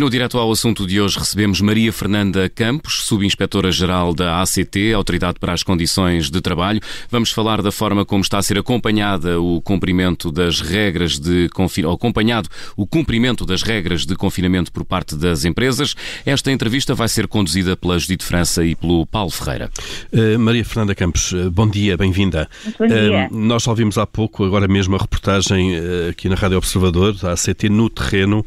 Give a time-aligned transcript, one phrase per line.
[0.00, 5.38] E no direto ao assunto de hoje recebemos Maria Fernanda Campos, subinspetora-geral da ACT, Autoridade
[5.38, 6.80] para as Condições de Trabalho.
[7.10, 11.94] Vamos falar da forma como está a ser acompanhada o cumprimento das regras de confinamento,
[11.94, 15.94] acompanhado o cumprimento das regras de confinamento por parte das empresas.
[16.24, 19.70] Esta entrevista vai ser conduzida pela Judite França e pelo Paulo Ferreira.
[20.10, 22.48] Uh, Maria Fernanda Campos, uh, bom dia, bem-vinda.
[22.78, 23.28] Bom dia.
[23.30, 25.72] Uh, nós ouvimos há pouco, agora mesmo, a reportagem
[26.08, 28.46] aqui na Rádio Observador, da ACT, no terreno.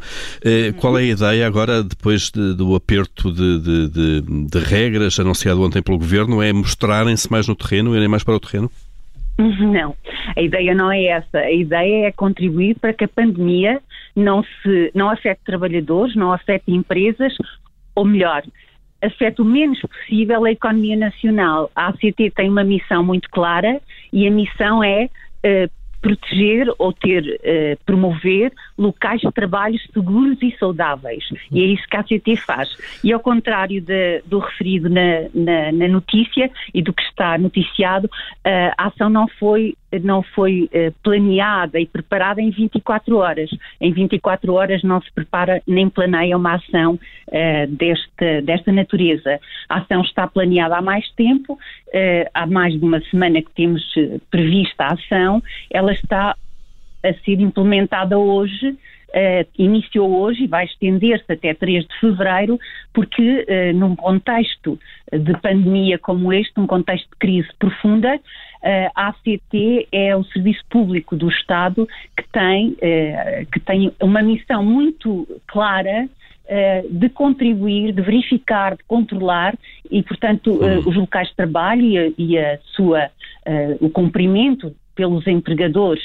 [0.79, 1.42] Qual é a ideia?
[1.43, 6.53] Ideia agora, depois de, do aperto de, de, de, regras anunciado ontem pelo Governo, é
[6.53, 8.71] mostrarem-se mais no terreno, irem mais para o terreno?
[9.37, 9.95] Não,
[10.35, 11.39] a ideia não é essa.
[11.39, 13.81] A ideia é contribuir para que a pandemia
[14.15, 17.33] não, se, não afete trabalhadores, não afete empresas,
[17.95, 18.43] ou melhor,
[19.01, 21.71] afete o menos possível a economia nacional.
[21.75, 25.09] A ACT tem uma missão muito clara e a missão é
[25.45, 25.71] uh,
[26.03, 31.23] proteger ou ter, uh, promover locais de trabalho seguros e saudáveis.
[31.49, 32.75] E é isso que a ACT faz.
[33.01, 38.07] E ao contrário de, do referido na, na, na, notícia e do que está noticiado,
[38.07, 43.49] uh, a ação não foi não foi uh, planeada e preparada em 24 horas.
[43.79, 46.93] Em 24 horas não se prepara nem planeia uma ação
[47.27, 49.39] uh, deste, desta natureza.
[49.69, 53.83] A ação está planeada há mais tempo, uh, há mais de uma semana que temos
[54.31, 56.35] prevista a ação, ela está
[57.03, 58.77] a ser implementada hoje
[59.13, 62.59] Uh, iniciou hoje e vai estender-se até 3 de fevereiro,
[62.91, 64.79] porque uh, num contexto
[65.11, 70.63] de pandemia como este, num contexto de crise profunda, uh, a ACT é o serviço
[70.67, 72.75] público do Estado que tem,
[73.51, 76.09] que tem uma missão muito clara
[76.89, 79.55] de contribuir, de verificar, de controlar
[79.91, 80.79] e, portanto, uhum.
[80.89, 83.11] os locais de trabalho e a, e a sua,
[83.79, 86.03] o cumprimento pelos empregadores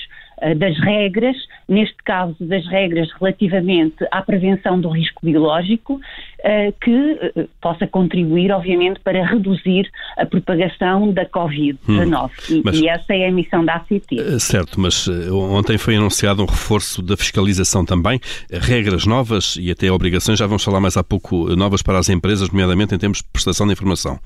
[0.56, 1.36] das regras,
[1.68, 6.00] neste caso das regras relativamente à prevenção do risco biológico,
[6.44, 12.30] eh, que eh, possa contribuir, obviamente, para reduzir a propagação da Covid-19.
[12.50, 14.38] Hum, mas, e essa é a missão da ACT.
[14.38, 18.20] Certo, mas ontem foi anunciado um reforço da fiscalização também,
[18.52, 22.48] regras novas e até obrigações, já vamos falar mais há pouco, novas para as empresas,
[22.50, 24.20] nomeadamente em termos de prestação de informação.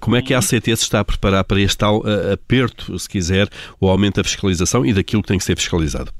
[0.00, 2.02] Como é que a ACT se está a preparar para este tal
[2.32, 3.48] aperto, se quiser,
[3.78, 6.12] o aumento da fiscalização e daquilo que tem que ser fiscalizado?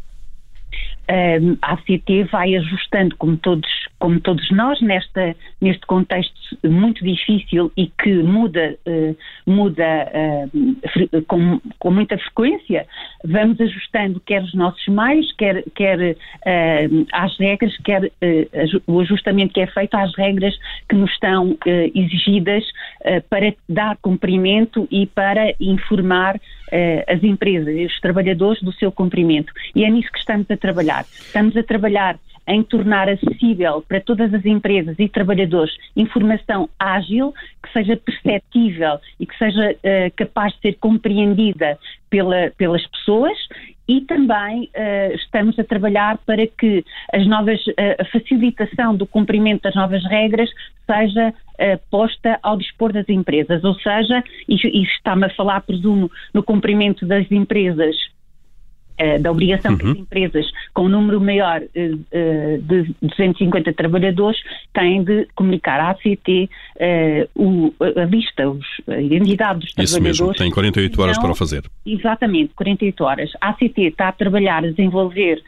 [1.60, 3.70] a ACT vai ajustando, como todos,
[4.02, 11.60] como todos nós, nesta, neste contexto muito difícil e que muda, uh, muda uh, com,
[11.78, 12.84] com muita frequência,
[13.24, 18.10] vamos ajustando quer os nossos meios, quer, quer uh, às regras, quer
[18.88, 20.58] o ajustamento que é feito às regras
[20.88, 21.56] que nos estão
[21.94, 22.64] exigidas
[23.30, 26.40] para dar cumprimento e para informar
[27.06, 29.52] as empresas e os trabalhadores do seu cumprimento.
[29.74, 31.04] E é nisso que estamos a trabalhar.
[31.04, 37.32] Estamos a trabalhar em tornar acessível para todas as empresas e trabalhadores informação ágil,
[37.62, 41.78] que seja perceptível e que seja uh, capaz de ser compreendida
[42.10, 43.36] pela, pelas pessoas.
[43.88, 49.62] E também uh, estamos a trabalhar para que as novas, uh, a facilitação do cumprimento
[49.62, 50.48] das novas regras
[50.86, 56.10] seja uh, posta ao dispor das empresas, ou seja, e, e está-me a falar, presumo,
[56.32, 57.96] no cumprimento das empresas
[59.18, 59.78] da obrigação uhum.
[59.78, 64.40] que as empresas com um número maior uh, de 250 trabalhadores
[64.72, 66.50] têm de comunicar à ACT
[67.98, 68.44] a lista,
[68.88, 70.16] a identidade dos Isso trabalhadores.
[70.16, 71.64] Isso mesmo, tem 48 horas para o fazer.
[71.86, 73.30] Exatamente, 48 horas.
[73.40, 75.42] A ACT está a trabalhar, a desenvolver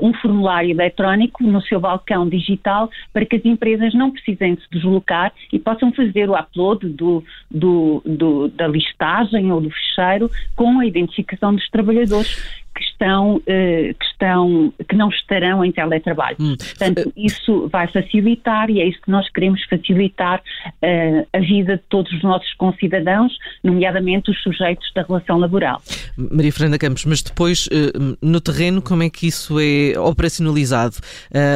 [0.00, 5.32] um formulário eletrónico no seu balcão digital para que as empresas não precisem se deslocar
[5.52, 10.86] e possam fazer o upload do, do, do, da listagem ou do fecheiro com a
[10.86, 16.36] identificação dos trabalhadores que estão, uh, que estão, que não estarão em teletrabalho.
[16.38, 16.56] Hum.
[16.56, 21.82] Portanto, isso vai facilitar e é isso que nós queremos facilitar uh, a vida de
[21.88, 25.82] todos os nossos concidadãos, nomeadamente os sujeitos da relação laboral.
[26.16, 30.96] Maria Fernanda Campos, mas depois uh, no terreno como é que isso é operacionalizado?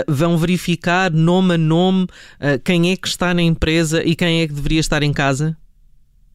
[0.08, 2.06] vão verificar nome a nome
[2.64, 5.56] quem é que está na empresa e quem é que deveria estar em casa?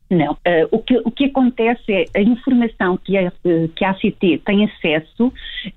[0.10, 0.34] Não.
[0.34, 3.32] Uh, o, que, o que acontece é a informação que a,
[3.76, 5.32] que a ACT tem acesso uh,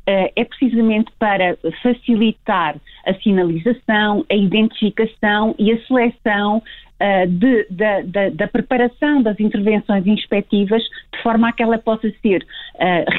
[0.07, 2.77] é precisamente para facilitar
[3.07, 6.63] a sinalização, a identificação e a seleção
[7.03, 12.47] uh, de, da, da, preparação das intervenções inspectivas de forma a que ela possa ser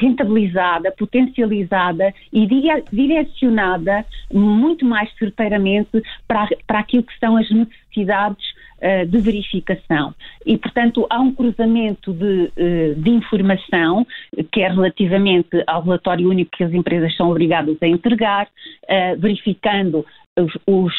[0.00, 2.46] rentabilizada, potencializada e
[2.92, 8.44] direcionada muito mais certeiramente para, para aquilo que são as necessidades
[8.86, 10.14] eh, de verificação.
[10.44, 14.06] E, portanto, há um cruzamento de, eh, de informação,
[14.52, 18.46] quer relativamente ao relatório único que as empresas são obrigadas a entregar,
[18.86, 20.04] eh, verificando
[20.36, 20.92] os, os,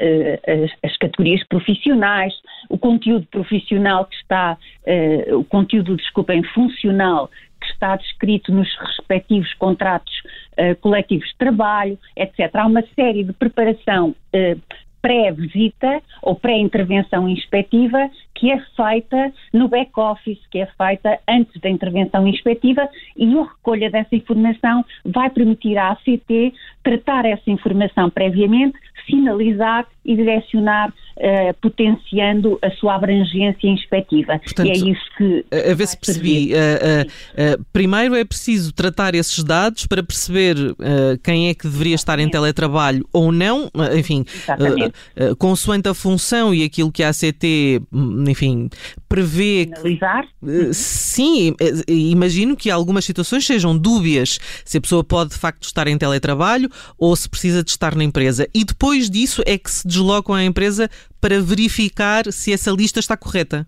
[0.00, 2.34] uh, uh, as categorias profissionais,
[2.68, 4.56] o conteúdo profissional que está,
[4.86, 7.30] uh, o conteúdo, desculpem, funcional
[7.60, 10.12] que está descrito nos respectivos contratos
[10.82, 12.54] coletivos de trabalho, etc.
[12.54, 14.14] Há uma série de preparação
[15.04, 22.26] pré-visita ou pré-intervenção inspectiva que é feita no back-office, que é feita antes da intervenção
[22.26, 29.86] inspectiva e a recolha dessa informação vai permitir à ACT tratar essa informação previamente, sinalizar
[30.04, 34.38] e direcionar, uh, potenciando a sua abrangência inspectiva.
[34.38, 35.44] Portanto, e é isso que.
[35.70, 36.52] A ver se percebi.
[36.52, 40.56] Uh, uh, primeiro é preciso tratar esses dados para perceber
[41.22, 44.24] quem é que deveria estar em teletrabalho ou não, enfim,
[45.38, 47.82] consoante a função e aquilo que a ACT,
[48.28, 48.68] enfim,
[49.08, 49.68] prevê.
[49.74, 50.28] Sinalizar?
[50.72, 51.54] Sim,
[51.88, 56.70] imagino que algumas situações sejam dúbias se a pessoa pode de facto estar em teletrabalho
[56.98, 58.48] ou se precisa de estar na empresa.
[58.54, 60.90] E depois disso é que se deslocam à empresa
[61.24, 63.66] para verificar se essa lista está correta?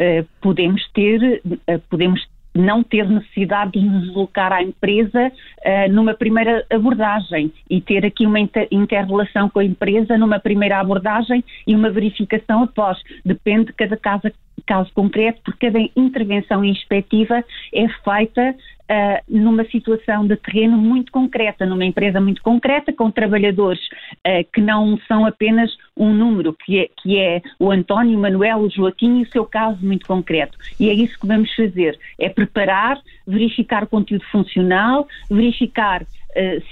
[0.00, 2.24] Uh, podemos ter, uh, podemos
[2.54, 8.24] não ter necessidade de nos deslocar à empresa uh, numa primeira abordagem e ter aqui
[8.24, 12.96] uma inter-relação com a empresa numa primeira abordagem e uma verificação após.
[13.24, 14.30] Depende de cada caso,
[14.66, 18.54] caso concreto, porque cada intervenção inspectiva é feita
[18.84, 23.80] uh, numa situação de terreno muito concreta, numa empresa muito concreta, com trabalhadores
[24.26, 28.58] uh, que não são apenas um número, que é, que é o António, o Manuel,
[28.58, 30.56] o Joaquim e o seu caso muito concreto.
[30.78, 36.04] E é isso que vamos fazer, é preparar, verificar o conteúdo funcional, verificar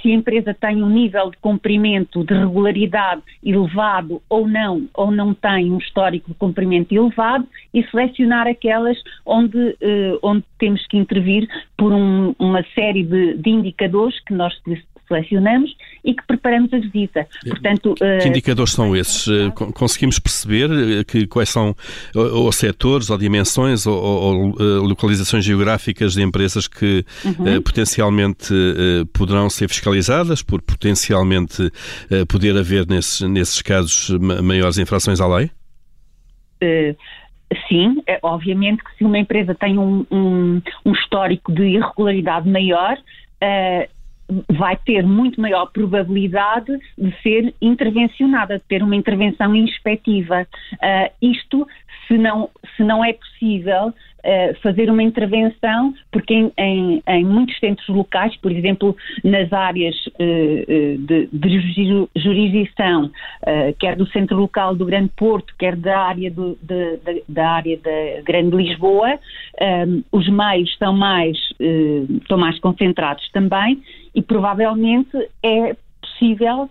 [0.01, 5.33] se a empresa tem um nível de cumprimento de regularidade elevado ou não, ou não
[5.35, 11.49] tem um histórico de cumprimento elevado e selecionar aquelas onde, uh, onde temos que intervir
[11.77, 14.53] por um, uma série de, de indicadores que nós
[15.13, 15.75] selecionamos
[16.05, 17.27] e que preparamos a visita.
[17.47, 19.27] Portanto, que, que indicadores são esses?
[19.75, 21.75] Conseguimos perceber que quais são
[22.15, 27.57] ou, ou setores, ou dimensões, ou, ou, localizações geográficas de empresas que uhum.
[27.57, 34.11] uh, potencialmente uh, poderão ser fiscalizadas por potencialmente uh, poder haver nesses, nesses casos
[34.43, 35.51] maiores infrações à lei?
[37.69, 42.97] Sim, é, obviamente que se uma empresa tem um, um, um histórico de irregularidade maior,
[42.97, 43.89] uh,
[44.51, 50.47] vai ter muito maior probabilidade de ser intervencionada, de ter uma intervenção inspectiva.
[50.75, 51.67] Uh, isto,
[52.07, 53.93] se não, se não é possível,
[54.25, 59.95] uh, fazer uma intervenção, porque em, em, em, muitos centros locais, por exemplo, nas áreas
[60.07, 63.11] uh, de, de, jurisdição,
[63.79, 67.77] quer do centro local do Grande Porto, quer da área, do, de, de, da, área
[67.79, 69.19] da Grande Lisboa,
[70.11, 71.37] os meios estão mais,
[72.21, 73.83] estão mais concentrados também
[74.15, 76.69] e provavelmente é possível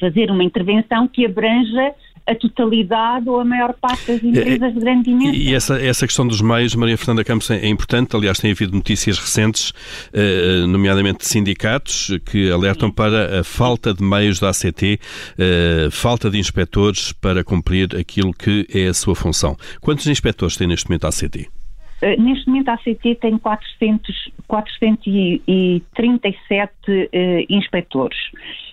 [0.00, 1.94] fazer uma intervenção que abranja
[2.26, 5.34] a totalidade ou a maior parte das empresas de grande dimensão.
[5.34, 8.14] E essa, essa questão dos meios, Maria Fernanda Campos, é importante.
[8.16, 9.72] Aliás, tem havido notícias recentes,
[10.12, 15.00] eh, nomeadamente de sindicatos, que alertam para a falta de meios da ACT,
[15.38, 19.56] eh, falta de inspectores para cumprir aquilo que é a sua função.
[19.80, 21.59] Quantos inspectores tem neste momento a ACT?
[22.02, 27.06] Uh, neste momento a ACT tem 400, 437 uh,
[27.48, 28.18] inspectores.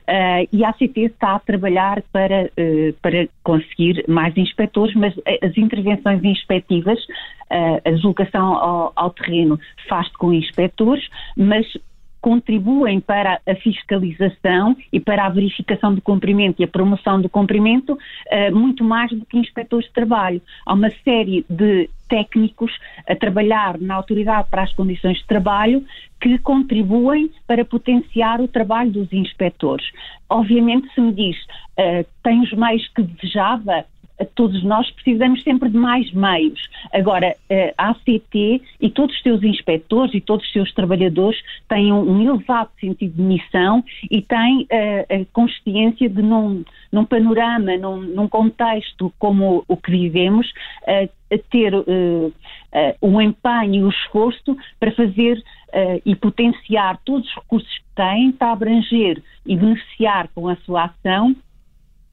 [0.08, 5.58] Uh, e a ACT está a trabalhar para, uh, para conseguir mais inspectores, mas as
[5.58, 6.98] intervenções inspectivas,
[7.50, 9.58] a deslocação ao, ao terreno
[9.88, 11.66] faz-se com inspectores, mas
[12.28, 17.94] contribuem para a fiscalização e para a verificação do cumprimento e a promoção do cumprimento
[17.94, 20.42] uh, muito mais do que inspectores de trabalho.
[20.66, 22.70] Há uma série de técnicos
[23.08, 25.86] a trabalhar na Autoridade para as Condições de Trabalho
[26.20, 29.86] que contribuem para potenciar o trabalho dos inspectores.
[30.30, 31.38] Obviamente, se me diz,
[31.80, 33.86] uh, tem os meios que desejava,
[34.36, 36.68] todos nós precisamos sempre de mais meios.
[36.92, 37.36] Agora,
[37.78, 42.70] a ACT e todos os seus inspectores e todos os seus trabalhadores têm um elevado
[42.80, 49.64] sentido de missão e têm a consciência de, num, num panorama, num, num, contexto como
[49.68, 50.52] o que vivemos,
[51.50, 51.74] ter
[53.02, 55.44] um empenho e um esforço para fazer
[56.06, 61.36] e potenciar todos os recursos que têm para abranger e beneficiar com a sua ação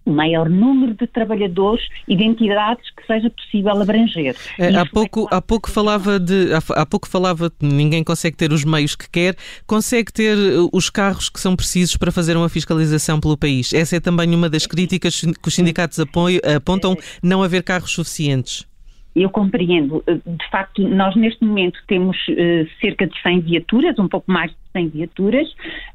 [0.05, 4.37] o maior número de trabalhadores e de entidades que seja possível abranger.
[4.59, 8.65] É, há pouco, há pouco falava de há pouco falava de ninguém consegue ter os
[8.65, 13.19] meios que quer, consegue ter uh, os carros que são precisos para fazer uma fiscalização
[13.21, 13.73] pelo país.
[13.73, 18.67] Essa é também uma das críticas que os sindicatos apoio, apontam não haver carros suficientes.
[19.15, 20.03] Eu compreendo.
[20.07, 24.57] De facto, nós neste momento temos uh, cerca de 100 viaturas, um pouco mais de
[24.73, 25.49] 100 viaturas.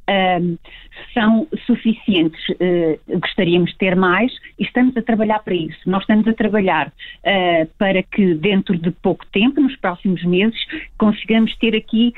[0.09, 0.57] Uh,
[1.13, 5.77] são suficientes, uh, gostaríamos de ter mais e estamos a trabalhar para isso.
[5.85, 6.91] Nós estamos a trabalhar
[7.77, 10.59] para que dentro de pouco tempo, nos próximos meses,
[10.97, 12.13] consigamos ter aqui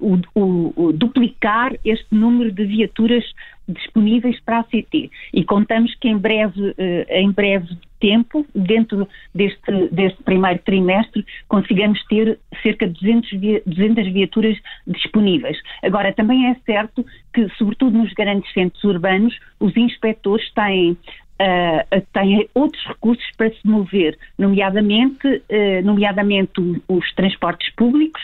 [0.00, 3.24] o, o, o duplicar este número de viaturas
[3.68, 9.88] disponíveis para a CT e contamos que em breve, eh, em breve tempo, dentro deste,
[9.90, 13.30] deste primeiro trimestre, consigamos ter cerca de 200,
[13.66, 14.56] 200 viaturas
[14.86, 15.58] disponíveis.
[15.82, 20.96] Agora, também é certo que, sobretudo nos grandes centros urbanos, os inspectores têm
[21.38, 28.22] Uh, têm outros recursos para se mover, nomeadamente, uh, nomeadamente os transportes públicos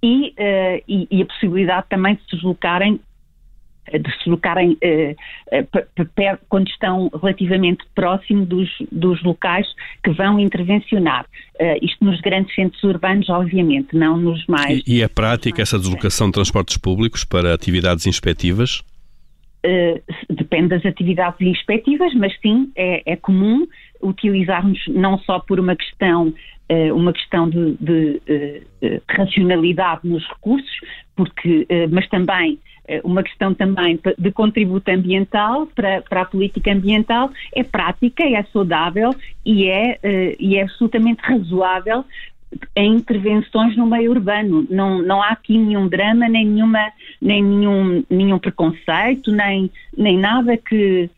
[0.00, 3.00] e, uh, e, e, a possibilidade também de se deslocarem
[3.90, 5.16] de se locarem eh,
[5.50, 5.66] eh
[6.48, 9.66] quando estão relativamente próximo dos, dos locais
[10.04, 11.26] que vão intervencionar.
[11.60, 14.82] Uh, isto nos grandes centros urbanos, obviamente, não nos mais.
[14.86, 18.82] E, e é prática essa deslocação de transportes públicos para atividades inspectivas?
[19.64, 23.66] Uh, depende das atividades inspectivas, mas sim, é, é comum
[24.02, 28.20] utilizarmos não só por uma questão, uh, uma questão de, de
[29.08, 30.80] racionalidade nos recursos,
[31.14, 32.71] porque, mas também eh,
[33.04, 39.14] uma questão também de contributo ambiental para, para a política ambiental, é prática, é saudável
[39.44, 42.04] e é, eh, e é absolutamente razoável
[42.76, 44.66] em intervenções no meio urbano.
[44.68, 50.56] Não, não há aqui nenhum drama, nem, nenhuma, nem nenhum, nenhum preconceito, nem, nem nada
[50.56, 51.08] que,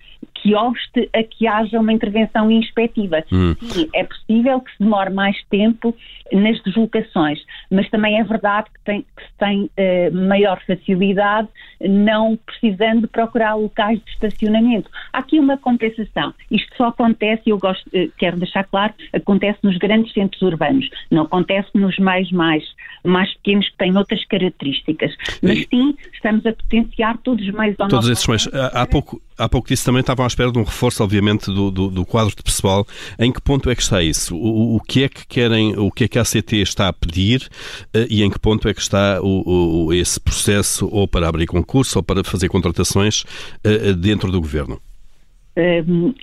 [0.44, 3.24] que obste a que haja uma intervenção inspectiva.
[3.32, 3.56] Hum.
[3.62, 5.96] Sim, é possível que se demore mais tempo
[6.30, 11.48] nas deslocações, mas também é verdade que, tem, que se tem uh, maior facilidade
[11.80, 14.90] não precisando procurar locais de estacionamento.
[15.12, 16.34] Há aqui uma compensação.
[16.50, 20.88] Isto só acontece, e eu gosto, uh, quero deixar claro, acontece nos grandes centros urbanos,
[21.10, 22.64] não acontece nos mais, mais,
[23.02, 25.14] mais pequenos que têm outras características.
[25.42, 28.48] Mas sim, estamos a potenciar todos os meios ao Todos esses meios.
[28.52, 31.88] Há pouco, há pouco disso também estavam à espera de um reforço, obviamente, do, do,
[31.88, 32.86] do, quadro de pessoal.
[33.18, 34.36] Em que ponto é que está isso?
[34.36, 37.48] O, o, que é que querem, o que é que a ACT está a pedir
[37.94, 41.46] uh, e em que ponto é que está o, o, esse processo ou para abrir
[41.46, 44.80] concurso ou para fazer contratações uh, dentro do governo?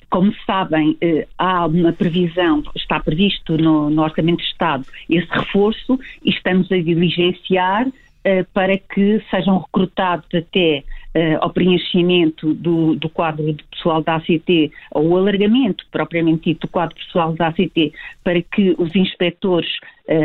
[0.09, 5.97] Como sabem, eh, há uma previsão, está previsto no, no Orçamento de Estado esse reforço
[6.25, 7.87] e estamos a diligenciar
[8.53, 10.83] para que sejam recrutados até
[11.39, 16.71] ao preenchimento do, do, quadro de pessoal da ACT, ou o alargamento propriamente dito do
[16.71, 19.69] quadro pessoal da ACT, para que os inspectores,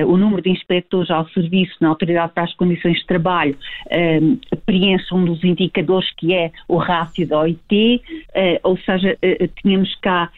[0.06, 3.56] o número de inspectores ao serviço na Autoridade para as Condições de Trabalho,
[3.86, 9.16] uh, preencha um dos indicadores que é o rácio da OIT, uh, ou seja,
[9.62, 10.30] tínhamos cá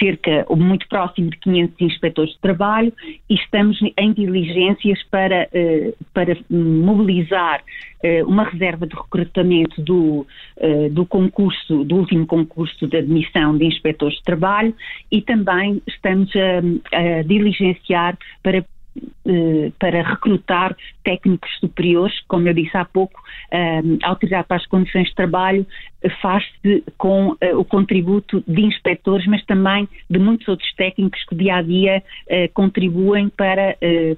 [0.00, 2.92] cerca, ou muito próximo de 500 inspectores de trabalho
[3.30, 5.48] e estamos em diligências para,
[6.12, 7.62] para mobilizar
[8.26, 10.26] uma reserva de recrutamento do,
[10.90, 14.74] do concurso, do último concurso de admissão de inspectores de trabalho
[15.10, 18.66] e também estamos a, a diligenciar para eh,
[19.78, 25.06] para recrutar técnicos superiores, como eu disse há pouco, eh, a Autoridade para as Condições
[25.08, 25.64] de Trabalho
[26.20, 31.56] faz-se com uh, o contributo de inspectores, mas também de muitos outros técnicos que dia
[31.56, 33.76] a dia uh, contribuem para,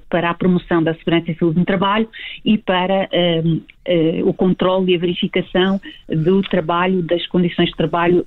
[0.09, 2.07] para a promoção da segurança e saúde no trabalho
[2.43, 3.09] e para
[4.23, 8.25] o controle e a verificação do trabalho, das condições de trabalho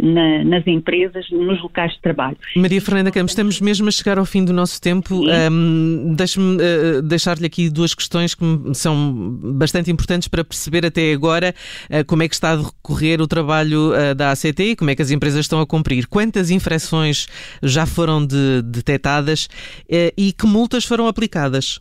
[0.00, 2.36] na, nas empresas, nos locais de trabalho.
[2.56, 5.14] Maria Fernanda Campos, estamos mesmo a chegar ao fim do nosso tempo.
[5.14, 6.56] Um, Deixe-me
[7.02, 11.54] deixar-lhe aqui duas questões que são bastante importantes para perceber até agora
[12.06, 15.02] como é que está a correr o trabalho uh, da ACT e como é que
[15.02, 16.06] as empresas estão a cumprir.
[16.06, 17.26] Quantas infrações
[17.62, 21.80] já foram de, detectadas uh, e que multas foram aplicadas?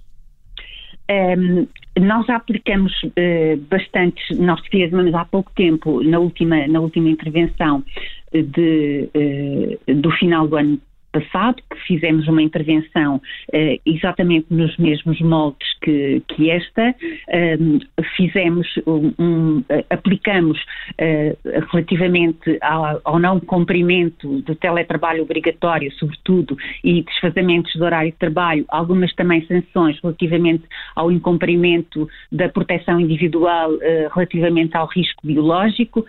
[1.10, 1.68] Um,
[2.00, 7.84] nós já aplicamos uh, bastantes, nós fizemos há pouco tempo, na última, na última intervenção
[8.32, 10.80] de, uh, do final do ano
[11.12, 18.68] passado, que fizemos uma intervenção uh, exatamente nos mesmos moldes que, que esta, uh, fizemos
[18.86, 21.38] um, um aplicamos uh,
[21.72, 28.66] relativamente ao, ao, não cumprimento do teletrabalho obrigatório, sobretudo, e desfazamentos do horário de trabalho,
[28.70, 30.64] algumas também sanções relativamente
[30.96, 33.72] ao incumprimento da proteção individual
[34.14, 36.06] relativamente ao risco biológico,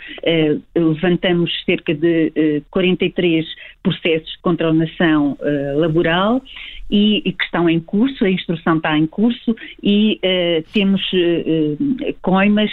[0.75, 3.47] levantamos cerca de 43
[3.83, 6.43] processos contra o uh, laboral
[6.91, 12.15] e, e, que estão em curso, a instrução está em curso e uh, temos uh,
[12.23, 12.71] coimas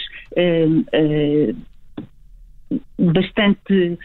[2.99, 3.97] bastante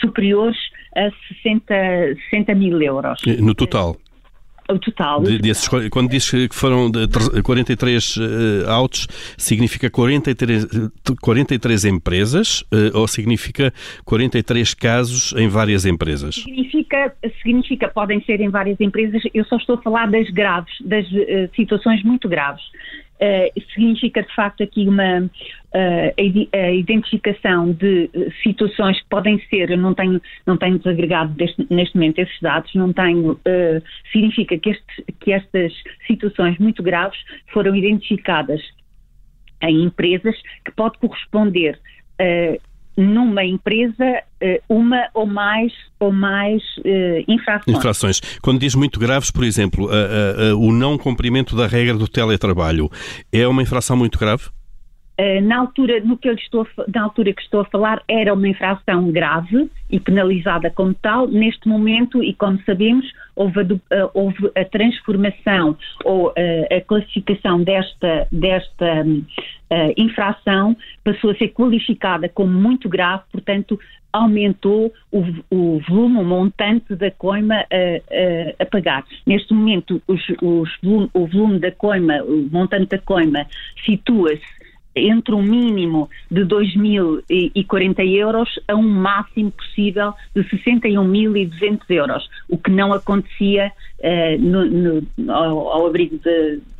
[0.00, 0.58] superiores
[0.94, 1.10] a
[1.42, 1.74] 60,
[2.30, 3.20] 60 mil euros.
[3.40, 3.96] No total?
[4.70, 5.22] O total.
[5.22, 6.90] De, desses, quando diz que foram
[7.42, 8.20] 43 uh,
[8.68, 9.06] autos,
[9.36, 10.66] significa 43,
[11.22, 13.72] 43 empresas uh, ou significa
[14.04, 16.34] 43 casos em várias empresas?
[16.34, 21.06] Significa, significa, podem ser em várias empresas, eu só estou a falar das graves, das
[21.06, 22.62] uh, situações muito graves.
[23.20, 28.08] Uh, significa de facto aqui uma uh, a identificação de
[28.42, 32.72] situações que podem ser, eu não tenho, não tenho desagregado deste, neste momento esses dados,
[32.74, 33.82] não tenho, uh,
[34.12, 34.72] significa que,
[35.20, 35.72] que estas
[36.06, 37.18] situações muito graves
[37.52, 38.62] foram identificadas
[39.62, 41.78] em empresas que pode corresponder
[42.98, 47.76] numa empresa eh, uma ou mais ou mais uh, infrações.
[47.76, 48.20] Infrações.
[48.42, 49.88] Quando diz muito graves, por exemplo,
[50.58, 52.90] o não cumprimento da regra do teletrabalho
[53.32, 54.44] é uma infração muito grave?
[55.16, 56.64] Eh, na altura, no que eu estou,
[56.94, 61.26] na altura que estou a falar, era uma infração grave e penalizada como tal.
[61.26, 69.04] Neste momento, e como sabemos, houve a, houve a transformação ou a classificação desta, desta
[69.96, 73.78] infração passou a ser qualificada como muito grave, portanto,
[74.12, 79.04] aumentou o, o volume, o montante da coima a, a, a pagar.
[79.26, 83.46] Neste momento, os, os volume, o volume da coima, o montante da coima,
[83.84, 84.58] situa-se
[84.96, 92.70] entre um mínimo de 2.040 euros a um máximo possível de 61.200 euros, o que
[92.70, 96.18] não acontecia uh, no, no, ao, ao, abrigo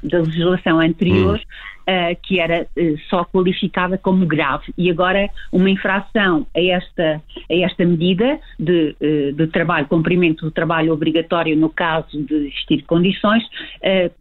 [0.02, 1.38] da legislação anterior.
[1.38, 4.73] Hum uh, que era uh, só qualificada como grave.
[4.76, 10.50] E agora uma infração a esta, a esta medida de, uh, de trabalho, cumprimento do
[10.50, 13.43] trabalho obrigatório no caso de existir condições,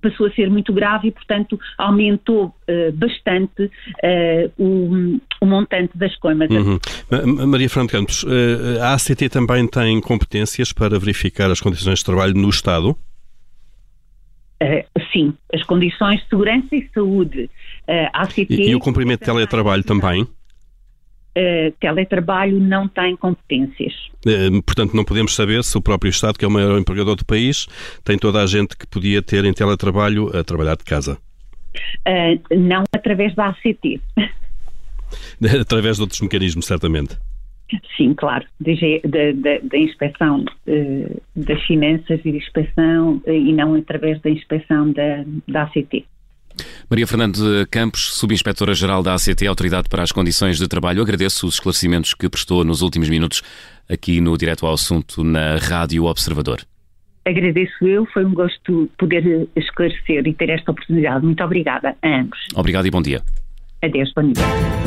[0.02, 2.54] passou a ser muito grave e, portanto, aumentou
[2.94, 3.70] bastante
[4.58, 6.50] o, o, montante das coimas.
[6.50, 6.80] Uhum.
[7.48, 8.26] Maria Fernando Campos,
[8.82, 12.96] a ACT também tem competências para verificar as condições de trabalho no Estado?
[14.62, 17.50] Uh, sim, as condições de segurança e saúde.
[17.88, 20.24] Uh, a ACT, e, e o cumprimento de teletrabalho também?
[20.24, 23.94] Uh, teletrabalho não tem competências.
[24.26, 27.26] Uh, portanto, não podemos saber se o próprio Estado, que é o maior empregador do
[27.26, 27.68] país,
[28.04, 31.18] tem toda a gente que podia ter em teletrabalho a trabalhar de casa.
[32.50, 34.02] Não através da ACT.
[35.62, 37.16] através de outros mecanismos, certamente.
[37.98, 44.30] Sim, claro, da inspeção uh, das finanças e da inspeção uh, e não através da
[44.30, 46.06] inspeção da, da ACT.
[46.90, 52.14] Maria Fernando Campos, Subinspetora-Geral da ACT, Autoridade para as Condições de Trabalho, agradeço os esclarecimentos
[52.14, 53.44] que prestou nos últimos minutos
[53.90, 56.62] aqui no Direto ao Assunto na Rádio Observador.
[57.26, 61.26] Agradeço eu, foi um gosto poder esclarecer e ter esta oportunidade.
[61.26, 62.40] Muito obrigada a ambos.
[62.56, 63.22] Obrigado e bom dia.
[63.84, 64.87] Adeus, bom dia.